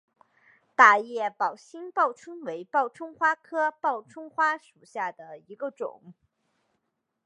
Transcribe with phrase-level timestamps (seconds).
[0.75, 6.15] 大叶宝兴报春为报春花科报春花属下的一个种。